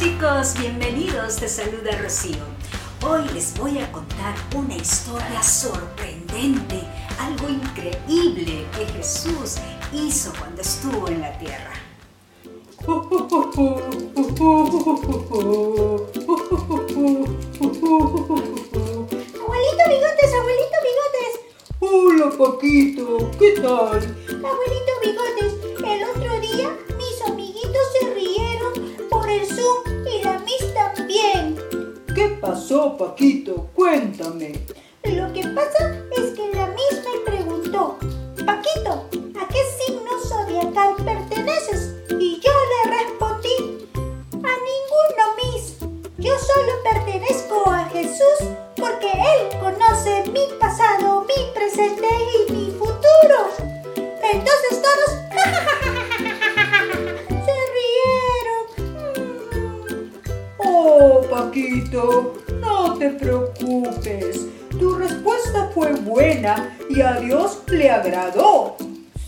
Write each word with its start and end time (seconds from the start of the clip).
chicos, 0.00 0.54
bienvenidos, 0.58 1.36
te 1.36 1.46
saluda 1.46 1.90
Rocío. 2.00 2.38
Hoy 3.06 3.22
les 3.34 3.52
voy 3.58 3.78
a 3.80 3.92
contar 3.92 4.34
una 4.54 4.74
historia 4.74 5.42
sorprendente, 5.42 6.80
algo 7.18 7.50
increíble 7.50 8.64
que 8.74 8.86
Jesús 8.96 9.56
hizo 9.92 10.32
cuando 10.38 10.62
estuvo 10.62 11.06
en 11.08 11.20
la 11.20 11.38
tierra. 11.38 11.74
Abuelito 19.36 19.84
Bigotes, 19.86 20.32
abuelito 20.38 20.78
Bigotes. 20.88 21.32
Hola 21.78 22.30
Paquito, 22.38 23.30
¿qué 23.38 23.50
tal? 23.60 24.00
Abuelito 24.46 24.92
Bigotes, 25.04 25.59
pasó 32.70 32.96
Paquito? 32.96 33.68
Cuéntame. 33.74 34.52
Lo 35.02 35.32
que 35.32 35.42
pasa 35.48 35.92
es 36.16 36.30
que 36.36 36.52
la 36.54 36.68
Miss 36.68 37.02
me 37.04 37.18
preguntó, 37.28 37.98
Paquito, 38.46 39.08
¿a 39.40 39.48
qué 39.48 39.58
signo 39.76 40.12
zodiacal 40.24 40.94
perteneces? 41.04 41.96
Y 42.20 42.38
yo 42.38 42.52
le 42.70 42.80
respondí, 42.96 43.88
a 44.34 44.54
ninguno 44.68 45.22
Miss. 45.42 45.64
Yo 46.18 46.38
solo 46.38 46.72
pertenezco 46.84 47.68
a 47.68 47.86
Jesús 47.86 48.38
porque 48.76 49.10
Él 49.14 49.48
conoce 49.58 50.22
mi 50.30 50.46
pasado, 50.60 51.26
mi 51.26 51.50
presente 51.52 52.06
y 52.06 52.52
mi 52.52 52.70
futuro. 52.70 53.50
Entonces 53.96 54.80
todos 54.80 55.10
se 57.46 57.56
rieron. 58.46 58.64
Oh 60.58 61.20
Paquito, 61.28 62.39
te 63.00 63.08
preocupes. 63.08 64.46
Tu 64.78 64.94
respuesta 64.94 65.70
fue 65.74 65.92
buena 65.94 66.76
y 66.90 67.00
a 67.00 67.14
Dios 67.14 67.62
le 67.68 67.90
agradó. 67.90 68.76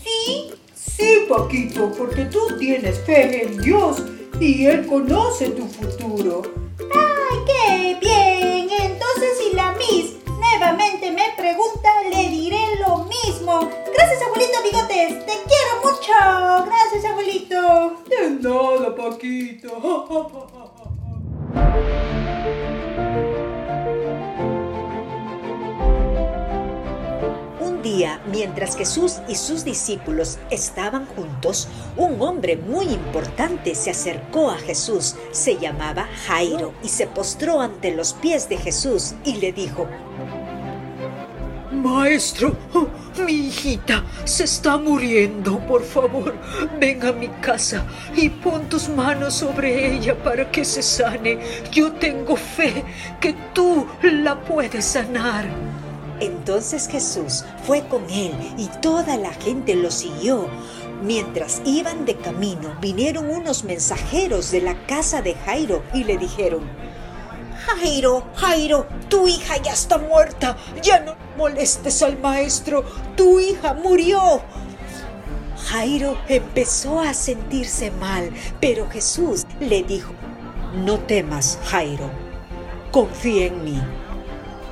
¿Sí? 0.03 0.53
Sí, 0.75 1.25
Paquito, 1.27 1.91
porque 1.97 2.25
tú 2.25 2.39
tienes 2.59 2.99
fe 2.99 3.45
en 3.45 3.59
Dios 3.63 4.03
y 4.39 4.67
Él 4.67 4.85
conoce 4.85 5.49
tu 5.49 5.65
futuro. 5.65 6.43
¡Ay, 6.79 7.37
qué 7.47 7.97
bien! 7.99 8.69
Entonces 8.79 9.39
si 9.39 9.55
la 9.55 9.71
Miss 9.71 10.17
nuevamente 10.27 11.09
me 11.09 11.33
pregunta, 11.35 11.89
le 12.11 12.29
diré 12.29 12.59
lo 12.87 13.05
mismo. 13.05 13.71
Gracias, 13.91 14.21
abuelito 14.21 14.61
Bigotes. 14.63 15.25
Te 15.25 15.33
quiero 15.49 15.81
mucho. 15.83 16.13
Gracias, 16.67 17.05
abuelito. 17.05 17.97
De 18.07 18.29
nada, 18.39 18.95
Paquito. 18.95 19.71
día, 27.83 28.19
mientras 28.31 28.75
Jesús 28.75 29.17
y 29.27 29.35
sus 29.35 29.63
discípulos 29.63 30.39
estaban 30.49 31.05
juntos, 31.05 31.67
un 31.95 32.19
hombre 32.19 32.57
muy 32.57 32.85
importante 32.85 33.75
se 33.75 33.91
acercó 33.91 34.49
a 34.49 34.57
Jesús. 34.57 35.15
Se 35.31 35.57
llamaba 35.57 36.07
Jairo 36.25 36.73
y 36.81 36.89
se 36.89 37.05
postró 37.05 37.61
ante 37.61 37.91
los 37.91 38.13
pies 38.13 38.49
de 38.49 38.57
Jesús 38.57 39.13
y 39.23 39.35
le 39.35 39.53
dijo, 39.53 39.87
Maestro, 41.83 42.55
oh, 42.73 42.87
mi 43.25 43.47
hijita 43.47 44.05
se 44.23 44.45
está 44.45 44.77
muriendo. 44.77 45.59
Por 45.67 45.83
favor, 45.83 46.33
ven 46.79 47.05
a 47.05 47.11
mi 47.11 47.27
casa 47.27 47.85
y 48.15 48.29
pon 48.29 48.69
tus 48.69 48.87
manos 48.87 49.33
sobre 49.33 49.93
ella 49.93 50.15
para 50.23 50.49
que 50.49 50.63
se 50.63 50.81
sane. 50.81 51.39
Yo 51.71 51.91
tengo 51.91 52.37
fe 52.37 52.85
que 53.19 53.35
tú 53.53 53.85
la 54.01 54.39
puedes 54.39 54.85
sanar. 54.85 55.72
Entonces 56.23 56.87
Jesús 56.87 57.43
fue 57.65 57.85
con 57.87 58.09
él 58.09 58.31
y 58.57 58.67
toda 58.81 59.17
la 59.17 59.33
gente 59.33 59.75
lo 59.75 59.91
siguió. 59.91 60.47
Mientras 61.01 61.61
iban 61.65 62.05
de 62.05 62.15
camino, 62.15 62.73
vinieron 62.79 63.29
unos 63.29 63.65
mensajeros 63.65 64.49
de 64.49 64.61
la 64.61 64.85
casa 64.85 65.21
de 65.21 65.35
Jairo 65.35 65.83
y 65.93 66.05
le 66.05 66.17
dijeron, 66.17 66.61
Jairo, 67.65 68.23
Jairo, 68.35 68.87
tu 69.09 69.27
hija 69.27 69.57
ya 69.61 69.73
está 69.73 69.97
muerta. 69.97 70.55
Ya 70.81 71.01
no 71.01 71.15
molestes 71.37 72.01
al 72.01 72.17
maestro. 72.19 72.85
Tu 73.17 73.41
hija 73.41 73.73
murió. 73.73 74.41
Jairo 75.65 76.17
empezó 76.29 77.01
a 77.01 77.13
sentirse 77.13 77.91
mal, 77.91 78.31
pero 78.61 78.89
Jesús 78.89 79.45
le 79.59 79.83
dijo, 79.83 80.13
no 80.73 80.99
temas, 80.99 81.59
Jairo, 81.65 82.09
confía 82.91 83.47
en 83.47 83.63
mí, 83.63 83.81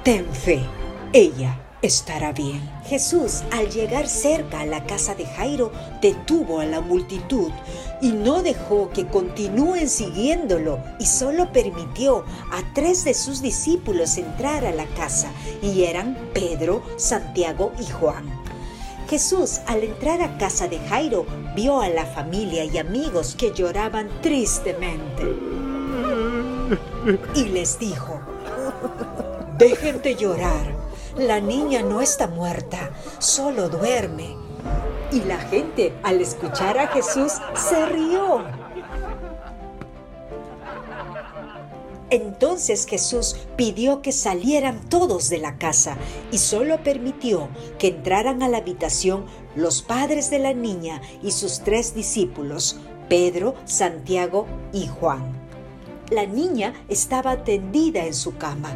ten 0.04 0.26
fe, 0.34 0.66
ella 1.14 1.60
estará 1.82 2.32
bien. 2.32 2.62
Jesús, 2.86 3.44
al 3.52 3.70
llegar 3.70 4.08
cerca 4.08 4.62
a 4.62 4.66
la 4.66 4.86
casa 4.86 5.16
de 5.16 5.26
Jairo, 5.26 5.72
detuvo 6.02 6.60
a 6.60 6.66
la 6.66 6.80
multitud 6.80 7.52
y 8.02 8.12
no 8.12 8.44
dejó 8.44 8.90
que 8.92 9.08
continúen 9.08 9.90
siguiéndolo 9.90 10.80
y 11.00 11.06
solo 11.06 11.52
permitió 11.52 12.24
a 12.52 12.62
tres 12.74 13.04
de 13.04 13.14
sus 13.14 13.42
discípulos 13.42 14.18
entrar 14.18 14.66
a 14.66 14.72
la 14.72 14.86
casa 14.86 15.32
y 15.62 15.84
eran 15.84 16.18
Pedro, 16.34 16.84
Santiago 16.98 17.74
y 17.80 17.92
Juan. 17.92 18.30
Jesús, 19.10 19.60
al 19.68 19.84
entrar 19.84 20.22
a 20.22 20.38
casa 20.38 20.70
de 20.70 20.80
Jairo, 20.80 21.26
vio 21.56 21.82
a 21.82 21.90
la 21.90 22.06
familia 22.06 22.64
y 22.64 22.78
amigos 22.78 23.36
que 23.38 23.52
lloraban 23.52 24.10
tristemente. 24.22 25.24
Y 27.36 27.46
les 27.50 27.78
dijo, 27.78 28.22
dejen 29.58 30.02
de 30.02 30.16
llorar, 30.16 30.81
la 31.18 31.40
niña 31.40 31.82
no 31.82 32.02
está 32.02 32.28
muerta, 32.28 32.92
solo 33.20 33.70
duerme. 33.70 34.36
Y 35.12 35.22
la 35.22 35.38
gente, 35.38 35.94
al 36.04 36.22
escuchar 36.22 36.78
a 36.78 36.88
Jesús, 36.88 37.34
se 37.56 37.86
rió. 37.86 38.46
Entonces 42.12 42.86
Jesús 42.86 43.38
pidió 43.56 44.02
que 44.02 44.12
salieran 44.12 44.82
todos 44.90 45.30
de 45.30 45.38
la 45.38 45.58
casa 45.58 45.98
y 46.30 46.40
solo 46.40 46.84
permitió 46.84 47.48
que 47.80 47.88
entraran 47.88 48.44
a 48.44 48.50
la 48.50 48.58
habitación 48.58 49.26
los 49.56 49.82
padres 49.82 50.30
de 50.30 50.40
la 50.40 50.54
niña 50.54 51.02
y 51.24 51.32
sus 51.32 51.62
tres 51.62 51.96
discípulos, 51.96 52.78
Pedro, 53.08 53.56
Santiago 53.64 54.46
y 54.74 54.88
Juan. 54.88 55.24
La 56.10 56.26
niña 56.26 56.74
estaba 56.90 57.46
tendida 57.46 58.06
en 58.06 58.14
su 58.14 58.36
cama. 58.36 58.74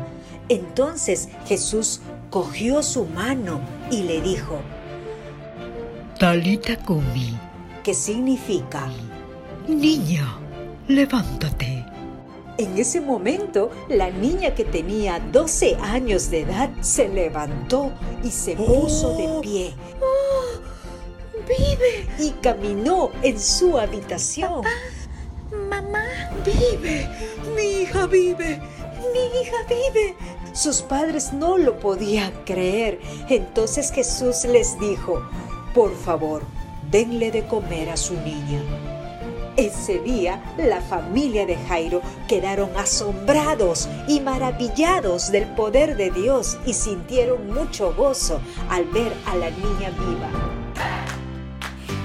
Entonces 0.47 1.27
Jesús 1.45 1.99
cogió 2.35 2.83
su 2.83 3.05
mano 3.05 3.61
y 3.89 4.03
le 4.03 4.19
dijo, 4.19 4.59
Talita 6.19 6.75
Kumi, 6.75 7.39
que 7.81 7.93
significa, 7.93 8.91
niña, 9.69 10.37
levántate. 10.89 11.85
En 12.57 12.77
ese 12.77 12.99
momento, 12.99 13.71
la 13.87 14.09
niña 14.09 14.53
que 14.53 14.65
tenía 14.65 15.21
12 15.31 15.77
años 15.77 16.29
de 16.29 16.41
edad 16.41 16.69
se 16.81 17.07
levantó 17.07 17.93
y 18.21 18.31
se 18.31 18.57
puso 18.57 19.15
de 19.15 19.39
pie. 19.41 19.73
¡Oh! 20.01 20.59
¡Vive! 21.47 22.05
Y 22.19 22.31
caminó 22.41 23.11
en 23.23 23.39
su 23.39 23.77
habitación. 23.77 24.61
¡Mamá! 25.69 26.03
¡Vive! 26.45 27.07
¡Mi 27.55 27.83
hija 27.83 28.07
vive! 28.07 28.59
¡Mi 29.13 29.39
hija 29.39 29.57
vive! 29.69 30.34
Sus 30.55 30.81
padres 30.81 31.33
no 31.33 31.57
lo 31.57 31.79
podían 31.79 32.31
creer. 32.45 33.01
Entonces 33.27 33.91
Jesús 33.91 34.45
les 34.45 34.79
dijo, 34.79 35.21
por 35.73 35.93
favor, 35.93 36.43
denle 36.89 37.29
de 37.29 37.45
comer 37.45 37.89
a 37.89 37.97
su 37.97 38.13
niña. 38.13 38.61
Ese 39.57 39.99
día, 39.99 40.41
la 40.57 40.79
familia 40.79 41.45
de 41.45 41.57
Jairo 41.57 42.01
quedaron 42.29 42.69
asombrados 42.77 43.89
y 44.07 44.21
maravillados 44.21 45.29
del 45.29 45.45
poder 45.55 45.97
de 45.97 46.09
Dios 46.11 46.57
y 46.65 46.73
sintieron 46.73 47.53
mucho 47.53 47.93
gozo 47.93 48.39
al 48.69 48.85
ver 48.85 49.13
a 49.25 49.35
la 49.35 49.49
niña 49.49 49.89
viva. 49.89 50.29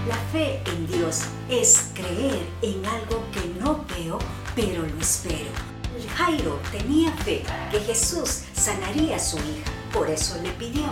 La 0.08 0.16
fe 0.32 0.60
en 0.66 0.86
Dios 0.88 1.22
es 1.48 1.90
creer 1.94 2.40
en 2.62 2.84
algo 2.84 3.22
que 3.32 3.60
no 3.60 3.84
veo, 3.96 4.18
pero 4.56 4.82
lo 4.82 5.00
espero. 5.00 5.79
Jairo 6.08 6.60
tenía 6.70 7.12
fe 7.12 7.42
que 7.70 7.80
Jesús 7.80 8.42
sanaría 8.54 9.16
a 9.16 9.20
su 9.20 9.36
hija, 9.38 9.70
por 9.92 10.08
eso 10.10 10.36
le 10.42 10.50
pidió. 10.52 10.84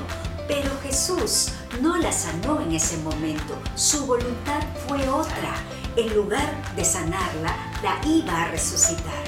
Pero 0.46 0.70
Jesús 0.82 1.50
no 1.82 1.96
la 1.98 2.10
sanó 2.10 2.60
en 2.60 2.72
ese 2.72 2.96
momento, 2.98 3.54
su 3.74 4.06
voluntad 4.06 4.62
fue 4.86 5.06
otra. 5.08 5.54
En 5.96 6.14
lugar 6.14 6.54
de 6.74 6.84
sanarla, 6.84 7.54
la 7.82 8.00
iba 8.06 8.42
a 8.42 8.48
resucitar. 8.48 9.24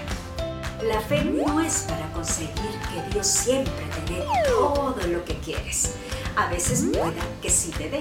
La 0.83 1.01
fe 1.01 1.25
no 1.25 1.61
es 1.61 1.85
para 1.89 2.11
conseguir 2.13 2.55
que 2.55 3.13
Dios 3.13 3.27
siempre 3.27 3.85
te 4.07 4.15
dé 4.15 4.25
todo 4.49 4.97
lo 5.09 5.25
que 5.25 5.35
quieres. 5.41 5.95
A 6.37 6.49
veces 6.49 6.87
pueda 6.91 7.23
que 7.43 7.51
sí 7.51 7.71
te 7.77 7.91
dé, 7.91 8.01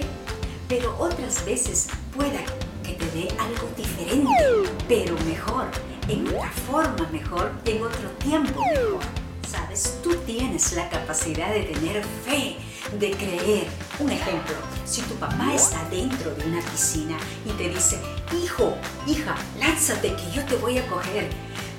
pero 0.69 0.95
otras 0.97 1.43
veces 1.45 1.87
pueda 2.15 2.39
que 2.83 2.93
te 2.93 3.05
dé 3.11 3.27
algo 3.37 3.67
diferente, 3.75 4.71
pero 4.87 5.15
mejor. 5.25 5.67
En 6.09 6.27
otra 6.27 6.51
forma 6.51 7.07
mejor, 7.11 7.51
en 7.65 7.83
otro 7.83 8.09
tiempo 8.19 8.61
mejor. 8.61 8.99
Sabes, 9.47 9.99
tú 10.03 10.15
tienes 10.25 10.73
la 10.73 10.89
capacidad 10.89 11.51
de 11.53 11.63
tener 11.63 12.03
fe, 12.25 12.57
de 12.99 13.11
creer. 13.11 13.67
Un 13.99 14.11
ejemplo, 14.11 14.55
si 14.85 15.01
tu 15.01 15.15
papá 15.15 15.53
está 15.53 15.83
dentro 15.89 16.31
de 16.35 16.45
una 16.45 16.61
piscina 16.61 17.17
y 17.45 17.49
te 17.51 17.69
dice, 17.69 17.99
hijo, 18.43 18.75
hija, 19.07 19.35
lánzate 19.59 20.15
que 20.15 20.31
yo 20.31 20.45
te 20.45 20.55
voy 20.55 20.77
a 20.77 20.87
coger. 20.87 21.29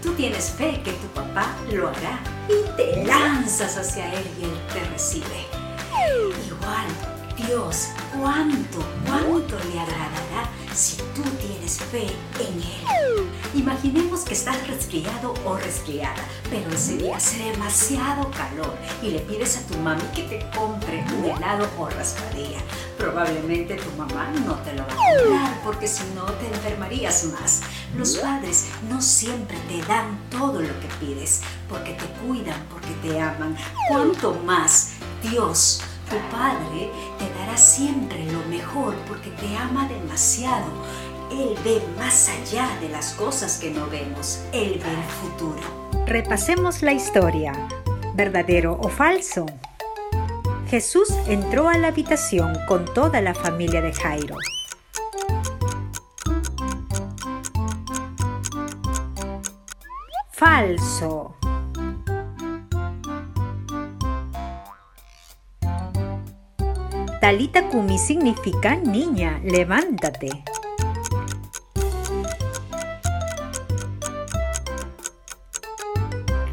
Tú 0.02 0.14
tienes 0.14 0.50
fe 0.50 0.80
que 0.82 0.92
tu 0.92 1.06
papá 1.08 1.54
lo 1.70 1.88
hará 1.88 2.20
y 2.48 2.76
te 2.76 3.04
lanzas 3.04 3.76
hacia 3.76 4.12
él 4.14 4.24
y 4.40 4.44
él 4.44 4.60
te 4.72 4.80
recibe. 4.90 5.46
Igual, 6.46 7.19
Dios, 7.46 7.88
¿cuánto, 8.18 8.78
cuánto 9.06 9.56
le 9.72 9.80
agradará 9.80 10.50
si 10.74 10.96
tú 11.14 11.22
tienes 11.40 11.78
fe 11.78 12.06
en 12.38 12.60
Él? 12.60 13.28
Imaginemos 13.54 14.20
que 14.20 14.34
estás 14.34 14.66
resfriado 14.68 15.34
o 15.44 15.56
resfriada, 15.56 16.22
pero 16.50 16.70
ese 16.70 16.96
día 16.98 17.16
hace 17.16 17.50
demasiado 17.50 18.30
calor 18.30 18.76
y 19.02 19.10
le 19.10 19.20
pides 19.20 19.56
a 19.56 19.66
tu 19.66 19.76
mami 19.78 20.02
que 20.14 20.22
te 20.22 20.50
compre 20.56 21.04
un 21.18 21.24
helado 21.24 21.68
o 21.78 21.88
raspadilla. 21.88 22.60
Probablemente 22.98 23.76
tu 23.76 23.90
mamá 23.96 24.30
no 24.46 24.54
te 24.56 24.72
lo 24.74 24.86
va 24.86 24.92
a 24.92 25.22
comprar 25.22 25.62
porque 25.64 25.88
si 25.88 26.04
no 26.14 26.24
te 26.24 26.46
enfermarías 26.46 27.24
más. 27.24 27.62
Los 27.96 28.16
padres 28.18 28.66
no 28.88 29.00
siempre 29.00 29.56
te 29.68 29.82
dan 29.86 30.18
todo 30.30 30.60
lo 30.60 30.80
que 30.80 30.88
pides 31.00 31.40
porque 31.68 31.94
te 31.94 32.06
cuidan, 32.24 32.62
porque 32.70 32.92
te 33.02 33.20
aman. 33.20 33.56
¿Cuánto 33.88 34.34
más 34.44 34.90
Dios 35.22 35.82
tu 36.10 36.16
Padre 36.28 36.90
te 37.18 37.38
dará 37.38 37.56
siempre 37.56 38.24
lo 38.26 38.44
mejor 38.50 38.94
porque 39.08 39.30
te 39.30 39.56
ama 39.56 39.88
demasiado. 39.88 40.66
Él 41.30 41.56
ve 41.64 41.80
más 41.96 42.28
allá 42.28 42.68
de 42.80 42.88
las 42.88 43.12
cosas 43.12 43.58
que 43.58 43.70
no 43.70 43.86
vemos. 43.86 44.42
Él 44.52 44.80
ve 44.84 44.90
el 44.90 45.04
futuro. 45.04 45.62
Repasemos 46.06 46.82
la 46.82 46.92
historia. 46.92 47.52
¿Verdadero 48.14 48.76
o 48.82 48.88
falso? 48.88 49.46
Jesús 50.68 51.08
entró 51.28 51.68
a 51.68 51.78
la 51.78 51.88
habitación 51.88 52.58
con 52.66 52.84
toda 52.84 53.20
la 53.20 53.34
familia 53.34 53.80
de 53.80 53.92
Jairo. 53.92 54.36
Falso. 60.32 61.39
Talita 67.20 67.68
Kumi 67.68 67.98
significa 67.98 68.76
niña, 68.76 69.38
levántate. 69.44 70.42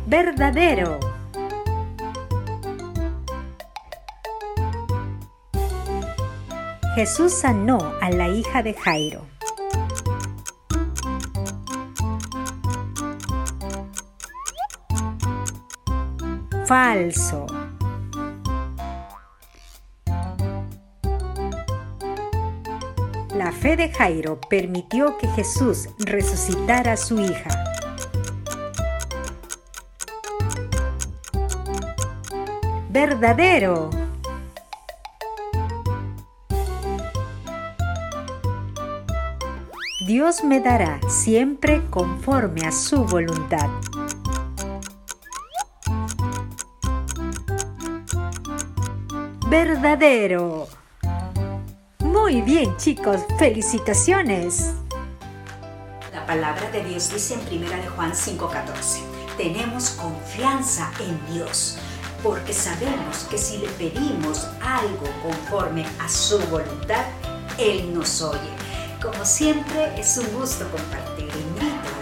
Verdadero. 0.05 0.99
Jesús 6.95 7.31
sanó 7.31 7.93
a 8.01 8.09
la 8.09 8.27
hija 8.27 8.61
de 8.61 8.73
Jairo. 8.73 9.25
Falso. 16.65 17.56
Fe 23.67 23.75
de 23.75 23.89
Jairo 23.89 24.39
permitió 24.49 25.17
que 25.17 25.27
Jesús 25.27 25.89
resucitara 25.97 26.93
a 26.93 26.95
su 26.95 27.19
hija. 27.19 27.49
Verdadero. 32.89 33.89
Dios 40.07 40.45
me 40.45 40.61
dará 40.61 41.01
siempre 41.09 41.81
conforme 41.89 42.65
a 42.65 42.71
su 42.71 43.03
voluntad. 43.03 43.67
Verdadero. 49.49 50.76
Muy 52.19 52.41
bien 52.41 52.75
chicos, 52.77 53.21
felicitaciones. 53.37 54.73
La 56.11 56.25
palabra 56.25 56.69
de 56.71 56.83
Dios 56.83 57.13
dice 57.13 57.35
en 57.35 57.63
1 57.63 57.69
de 57.69 57.87
Juan 57.89 58.11
5:14, 58.13 59.01
tenemos 59.37 59.91
confianza 59.91 60.91
en 60.99 61.33
Dios, 61.33 61.77
porque 62.23 62.53
sabemos 62.53 63.27
que 63.29 63.37
si 63.37 63.59
le 63.59 63.67
pedimos 63.69 64.47
algo 64.61 65.07
conforme 65.21 65.85
a 65.99 66.09
su 66.09 66.39
voluntad, 66.47 67.05
Él 67.57 67.93
nos 67.93 68.21
oye. 68.21 68.51
Como 69.01 69.23
siempre, 69.23 69.93
es 69.97 70.17
un 70.17 70.27
gusto 70.37 70.67
compartir. 70.69 71.16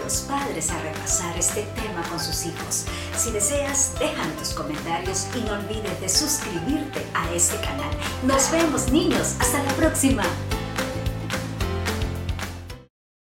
Padres 0.06 0.70
a 0.70 0.78
repasar 0.82 1.36
este 1.36 1.62
tema 1.74 2.00
con 2.08 2.20
sus 2.20 2.46
hijos. 2.46 2.84
Si 3.16 3.32
deseas, 3.32 3.92
déjame 3.98 4.32
tus 4.38 4.50
comentarios 4.50 5.26
y 5.34 5.40
no 5.40 5.54
olvides 5.54 6.00
de 6.00 6.08
suscribirte 6.08 7.04
a 7.12 7.28
este 7.32 7.56
canal. 7.56 7.90
Nos 8.22 8.50
vemos 8.52 8.92
niños. 8.92 9.34
Hasta 9.40 9.62
la 9.64 9.72
próxima. 9.72 10.22